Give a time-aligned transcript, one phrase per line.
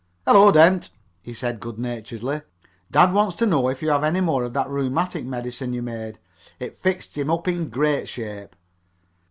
[0.25, 0.89] "Hello, Dent,"
[1.21, 2.41] he said good naturedly.
[2.89, 6.17] "Dad wants to know if you have any more of that rheumatic medicine you made.
[6.59, 8.55] It fixed him up in great shape."